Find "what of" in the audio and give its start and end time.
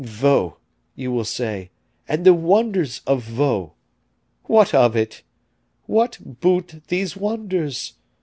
4.45-4.95